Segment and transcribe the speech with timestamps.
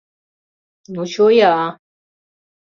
[0.93, 1.53] Ну чоя...